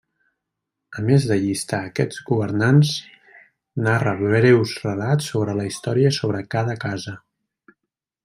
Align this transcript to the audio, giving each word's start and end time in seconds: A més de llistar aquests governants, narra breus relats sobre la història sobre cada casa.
A 0.99 1.03
més 1.07 1.25
de 1.31 1.35
llistar 1.41 1.81
aquests 1.89 2.21
governants, 2.29 2.93
narra 3.89 4.15
breus 4.23 4.73
relats 4.87 5.29
sobre 5.35 5.57
la 5.61 5.67
història 5.73 6.15
sobre 6.23 6.43
cada 6.57 6.79
casa. 6.87 7.17